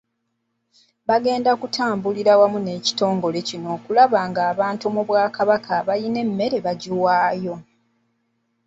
Bagenda 1.09 1.51
kutambulira 1.61 2.33
wamu 2.41 2.59
n’ekitongole 2.61 3.39
kino 3.49 3.67
okulaba 3.75 4.19
ng’abantu 4.29 4.85
mu 4.95 5.01
Bwakabaka 5.07 5.69
abalina 5.79 6.19
emmere 6.25 6.57
bagiwaayo. 6.65 7.55